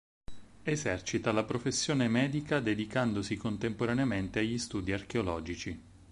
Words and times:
Esercita 0.63 1.31
la 1.31 1.43
professione 1.43 2.07
medica 2.07 2.59
dedicandosi 2.59 3.37
contemporaneamente 3.37 4.39
agli 4.39 4.57
studi 4.57 4.93
archeologici. 4.93 5.79